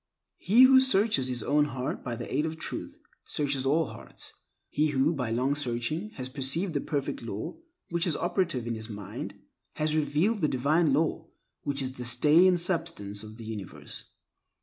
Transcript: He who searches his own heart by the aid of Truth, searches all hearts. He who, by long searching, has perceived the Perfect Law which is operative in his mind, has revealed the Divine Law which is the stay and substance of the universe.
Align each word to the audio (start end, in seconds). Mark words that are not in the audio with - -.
He 0.39 0.63
who 0.63 0.81
searches 0.81 1.27
his 1.27 1.43
own 1.43 1.65
heart 1.65 2.03
by 2.03 2.15
the 2.15 2.33
aid 2.35 2.47
of 2.47 2.57
Truth, 2.57 2.97
searches 3.27 3.67
all 3.67 3.85
hearts. 3.85 4.33
He 4.71 4.87
who, 4.87 5.13
by 5.13 5.29
long 5.29 5.53
searching, 5.53 6.09
has 6.15 6.27
perceived 6.27 6.73
the 6.73 6.81
Perfect 6.81 7.21
Law 7.21 7.59
which 7.89 8.07
is 8.07 8.15
operative 8.17 8.65
in 8.65 8.73
his 8.73 8.89
mind, 8.89 9.35
has 9.73 9.95
revealed 9.95 10.41
the 10.41 10.47
Divine 10.47 10.91
Law 10.91 11.29
which 11.61 11.83
is 11.83 11.91
the 11.97 12.05
stay 12.05 12.47
and 12.47 12.59
substance 12.59 13.21
of 13.21 13.37
the 13.37 13.45
universe. 13.45 14.05